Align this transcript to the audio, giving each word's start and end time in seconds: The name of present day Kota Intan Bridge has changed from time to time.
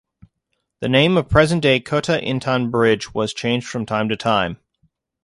The 0.79 0.89
name 0.89 1.15
of 1.15 1.29
present 1.29 1.61
day 1.61 1.79
Kota 1.79 2.13
Intan 2.13 2.71
Bridge 2.71 3.09
has 3.15 3.35
changed 3.35 3.67
from 3.67 3.85
time 3.85 4.09
to 4.09 4.15
time. 4.17 4.57